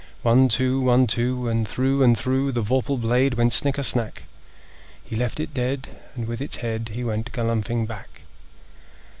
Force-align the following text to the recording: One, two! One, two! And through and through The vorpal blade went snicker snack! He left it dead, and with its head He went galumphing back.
One, 0.23 0.49
two! 0.49 0.81
One, 0.81 1.05
two! 1.05 1.47
And 1.47 1.67
through 1.67 2.01
and 2.01 2.17
through 2.17 2.53
The 2.53 2.63
vorpal 2.63 2.97
blade 2.99 3.35
went 3.35 3.53
snicker 3.53 3.83
snack! 3.83 4.23
He 5.03 5.15
left 5.15 5.39
it 5.39 5.53
dead, 5.53 5.89
and 6.15 6.25
with 6.27 6.41
its 6.41 6.55
head 6.55 6.89
He 6.93 7.03
went 7.03 7.31
galumphing 7.31 7.85
back. 7.85 8.23